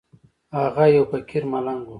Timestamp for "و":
1.83-1.89